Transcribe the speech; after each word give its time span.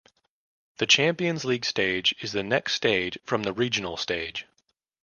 The 0.79 0.87
champions 0.87 1.45
league 1.45 1.63
stage 1.63 2.15
is 2.21 2.31
the 2.31 2.41
next 2.41 2.73
stage 2.73 3.19
from 3.23 3.43
the 3.43 3.53
regional 3.53 3.97
stage. 3.97 4.47